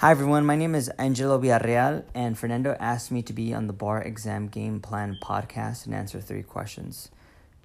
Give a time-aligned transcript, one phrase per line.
[0.00, 3.74] Hi everyone, my name is Angelo Villarreal, and Fernando asked me to be on the
[3.74, 7.10] Bar Exam Game Plan podcast and answer three questions.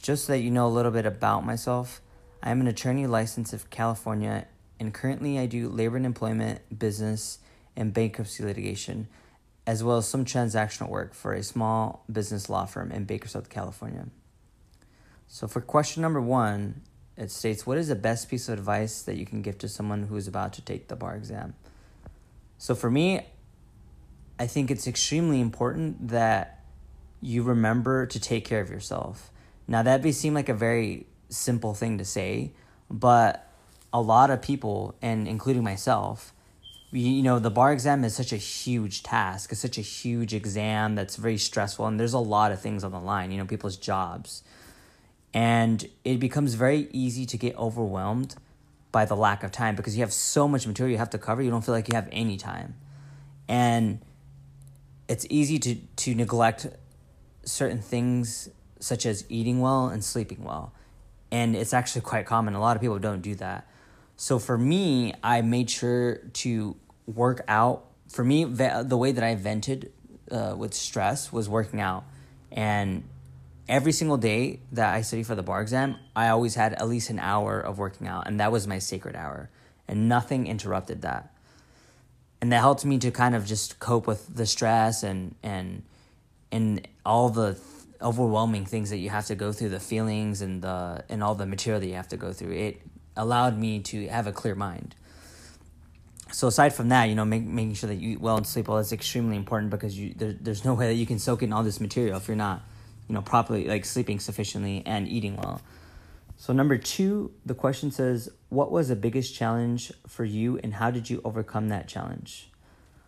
[0.02, 2.02] Just so that you know a little bit about myself,
[2.44, 4.48] I am an attorney licensed in California,
[4.82, 7.40] and currently I do labor and employment, business,
[7.74, 9.08] and bankruptcy litigation,
[9.66, 14.08] as well as some transactional work for a small business law firm in Bakersfield, California.
[15.30, 16.82] So, for question number one,
[17.16, 20.08] it states What is the best piece of advice that you can give to someone
[20.08, 21.54] who is about to take the bar exam?
[22.58, 23.22] So for me,
[24.40, 26.64] I think it's extremely important that
[27.22, 29.32] you remember to take care of yourself.
[29.68, 32.52] Now, that may seem like a very simple thing to say,
[32.90, 33.50] but
[33.92, 36.34] a lot of people, and including myself,
[36.92, 39.52] you know, the bar exam is such a huge task.
[39.52, 42.92] It's such a huge exam that's very stressful, and there's a lot of things on
[42.92, 44.44] the line, you know, people's jobs.
[45.34, 48.36] And it becomes very easy to get overwhelmed
[48.96, 51.42] by the lack of time because you have so much material you have to cover,
[51.42, 52.76] you don't feel like you have any time.
[53.46, 54.00] And
[55.10, 56.68] it's easy to, to neglect
[57.44, 58.48] certain things
[58.80, 60.72] such as eating well and sleeping well.
[61.30, 62.54] And it's actually quite common.
[62.54, 63.68] A lot of people don't do that.
[64.16, 67.84] So for me, I made sure to work out.
[68.08, 69.92] For me, the way that I vented
[70.32, 72.06] uh, with stress was working out.
[72.50, 73.04] And
[73.68, 77.10] every single day that I studied for the bar exam, I always had at least
[77.10, 79.50] an hour of working out, and that was my sacred hour,
[79.88, 81.34] and nothing interrupted that.
[82.42, 85.84] And that helped me to kind of just cope with the stress and and
[86.52, 87.58] and all the
[88.02, 91.46] overwhelming things that you have to go through, the feelings and the and all the
[91.46, 92.52] material that you have to go through.
[92.52, 92.82] It
[93.18, 94.96] allowed me to have a clear mind.
[96.32, 98.68] So aside from that, you know, make, making sure that you eat well and sleep
[98.68, 101.54] well is extremely important because you there, there's no way that you can soak in
[101.54, 102.62] all this material if you're not
[103.08, 105.62] you know, properly, like sleeping sufficiently and eating well.
[106.38, 110.92] So, number two, the question says, What was the biggest challenge for you and how
[110.92, 112.52] did you overcome that challenge?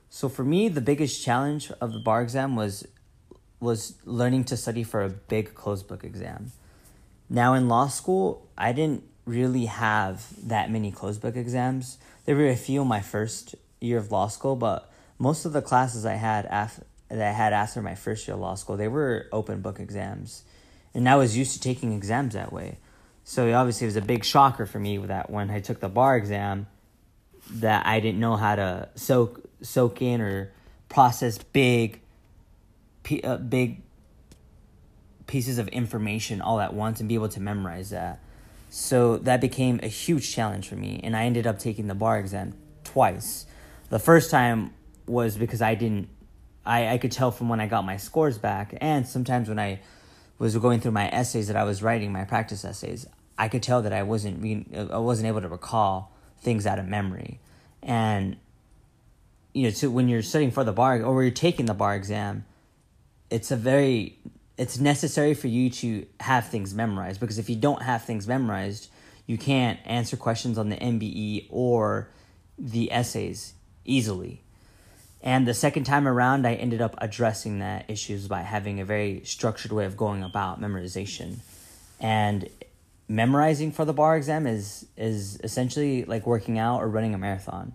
[0.10, 2.88] So, for me, the biggest challenge of the bar exam was
[3.60, 6.52] was learning to study for a big closed book exam.
[7.30, 11.98] Now, in law school, I didn't really have that many closed book exams.
[12.26, 15.62] There were a few in my first year of law school, but most of the
[15.62, 18.88] classes I had after that I had after my first year of law school, they
[18.88, 20.44] were open book exams.
[20.94, 22.80] And I was used to taking exams that way.
[23.24, 26.16] So obviously it was a big shocker for me that when I took the bar
[26.16, 26.68] exam
[27.56, 30.52] that I didn't know how to soak soak in or
[30.90, 32.02] process big
[33.24, 33.82] uh, big
[35.28, 38.20] pieces of information all at once and be able to memorize that.
[38.70, 42.18] So that became a huge challenge for me and I ended up taking the bar
[42.20, 42.54] exam
[42.84, 43.46] twice.
[43.90, 44.74] The first time
[45.06, 46.10] was because I didn't
[46.68, 49.80] I, I could tell from when I got my scores back, and sometimes when I
[50.38, 53.08] was going through my essays that I was writing, my practice essays,
[53.38, 54.44] I could tell that I wasn't
[54.92, 56.12] I wasn't able to recall
[56.42, 57.40] things out of memory,
[57.82, 58.36] and
[59.54, 62.46] you know, so when you're studying for the bar or you're taking the bar exam,
[63.30, 64.20] it's a very
[64.58, 68.90] it's necessary for you to have things memorized because if you don't have things memorized,
[69.26, 72.10] you can't answer questions on the MBE or
[72.60, 73.54] the essays
[73.86, 74.44] easily.
[75.28, 79.24] And the second time around, I ended up addressing that issues by having a very
[79.26, 81.40] structured way of going about memorization.
[82.00, 82.48] And
[83.10, 87.74] memorizing for the bar exam is is essentially like working out or running a marathon.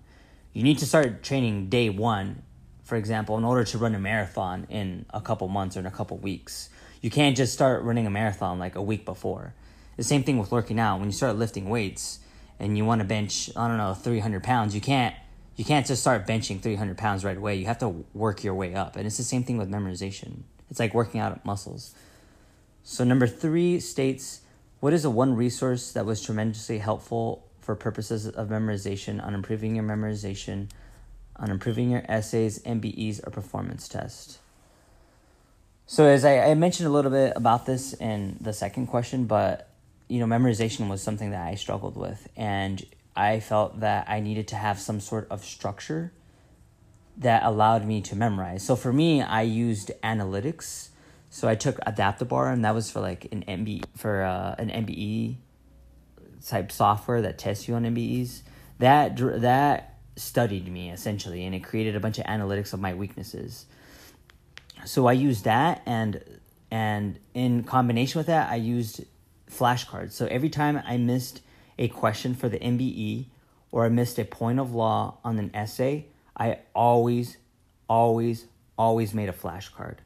[0.55, 2.41] You need to start training day one,
[2.85, 5.91] for example, in order to run a marathon in a couple months or in a
[5.91, 6.71] couple weeks.
[7.03, 9.53] You can't just start running a marathon like a week before.
[9.99, 11.01] The same thing with working out.
[11.01, 12.21] When you start lifting weights
[12.59, 15.15] and you want to bench, I don't know, 300 pounds, you can't
[15.63, 17.55] you can't just start benching 300 pounds right away.
[17.55, 18.97] You have to work your way up.
[18.97, 20.41] And it's the same thing with memorization.
[20.69, 21.95] It's like working out muscles.
[22.83, 24.41] So, number three states
[24.81, 29.77] What is the one resource that was tremendously helpful for purposes of memorization on improving
[29.77, 30.69] your memorization,
[31.37, 34.41] on improving your essays, MBEs, or performance tests?
[35.87, 39.69] So, as I, I mentioned a little bit about this in the second question, but
[40.09, 42.29] you know, memorization was something that I struggled with.
[42.37, 46.13] And I felt that I needed to have some sort of structure
[47.19, 48.63] that allowed me to memorize.
[48.63, 50.89] So for me, I used analytics.
[51.31, 55.37] So I took AdaptiBar, and that was for like an MB for uh, an MBE
[56.47, 58.43] type software that tests you on MBEs.
[58.79, 63.67] That that studied me essentially, and it created a bunch of analytics of my weaknesses.
[64.85, 66.23] So I used that, and
[66.71, 69.05] and in combination with that, I used
[69.51, 70.13] flashcards.
[70.13, 71.43] So every time I missed
[71.79, 73.27] a question for the MBE
[73.71, 77.39] or I missed a point of law on an essay, I always,
[77.89, 78.47] always,
[78.77, 79.97] always made a flashcard.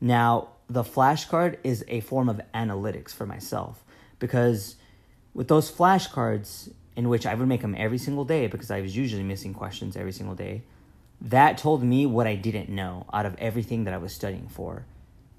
[0.00, 3.84] Now, the flashcard is a form of analytics for myself
[4.18, 4.76] because
[5.34, 8.96] with those flashcards, in which I would make them every single day because I was
[8.96, 10.62] usually missing questions every single day.
[11.20, 14.84] That told me what I didn't know out of everything that I was studying for.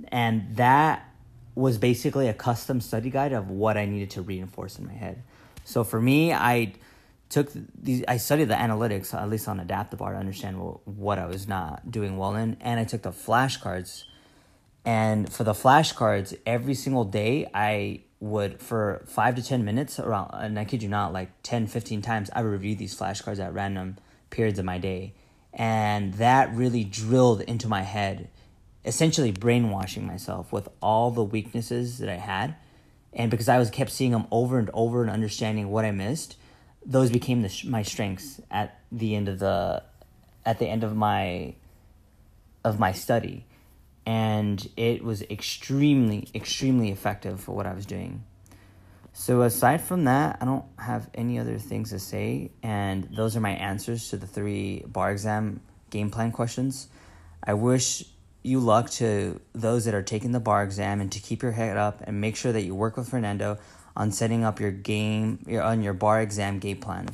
[0.10, 1.10] And that
[1.54, 5.24] was basically a custom study guide of what I needed to reinforce in my head.
[5.66, 6.74] So for me, I
[7.28, 11.26] took these I studied the analytics at least on AdaptiBar to understand what, what I
[11.26, 14.06] was not doing well in and I took the flashcards.
[14.86, 20.32] And for the flashcards every single day I would for 5 to 10 minutes around
[20.34, 23.54] and I kid you not like 10 15 times I would review these flashcards at
[23.54, 23.98] random
[24.30, 25.16] periods of my day.
[25.52, 28.30] And that really drilled into my head
[28.86, 32.56] essentially brainwashing myself with all the weaknesses that I had
[33.16, 36.38] and because I was kept seeing them over and over and understanding what I missed
[36.86, 39.84] those became the, my strengths at the end of the
[40.46, 41.56] at the end of my
[42.64, 43.46] of my study
[44.06, 48.24] and it was extremely extremely effective for what I was doing.
[49.18, 53.42] So aside from that, I don't have any other things to say and those are
[53.42, 56.88] my answers to the three bar exam game plan questions.
[57.44, 58.04] I wish
[58.46, 61.78] you luck to those that are taking the bar exam and to keep your head
[61.78, 63.58] up and make sure that you work with Fernando
[63.96, 67.08] on setting up your game on your bar exam game plan.